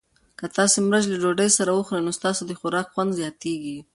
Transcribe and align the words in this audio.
که 0.37 0.45
تاسي 0.55 0.79
مرچ 0.89 1.03
له 1.09 1.17
ډوډۍ 1.21 1.49
سره 1.57 1.71
وخورئ 1.73 2.01
نو 2.05 2.11
ستاسو 2.19 2.41
د 2.45 2.51
خوراک 2.59 2.87
خوند 2.93 3.11
زیاتیږي. 3.19 3.77